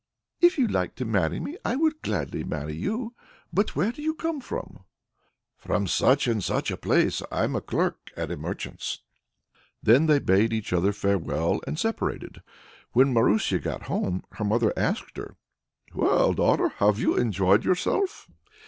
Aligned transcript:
"If 0.39 0.57
you 0.57 0.67
like 0.67 0.95
to 0.95 1.05
marry 1.05 1.39
me, 1.39 1.57
I 1.63 1.75
will 1.75 1.91
gladly 2.01 2.43
marry 2.43 2.73
you. 2.73 3.13
But 3.53 3.75
where 3.75 3.91
do 3.91 4.01
you 4.01 4.15
come 4.15 4.41
from?" 4.41 4.79
"From 5.59 5.85
such 5.85 6.25
and 6.25 6.43
such 6.43 6.71
a 6.71 6.75
place. 6.77 7.21
I'm 7.31 7.53
clerk 7.61 8.09
at 8.17 8.31
a 8.31 8.35
merchant's." 8.35 9.03
Then 9.83 10.07
they 10.07 10.17
bade 10.17 10.53
each 10.53 10.73
other 10.73 10.91
farewell 10.91 11.61
and 11.67 11.77
separated. 11.77 12.41
When 12.93 13.13
Marusia 13.13 13.59
got 13.59 13.83
home, 13.83 14.23
her 14.31 14.43
mother 14.43 14.73
asked 14.75 15.17
her: 15.17 15.35
"Well, 15.93 16.33
daughter! 16.33 16.69
have 16.79 16.97
you 16.97 17.15
enjoyed 17.15 17.63
yourself?" 17.63 18.27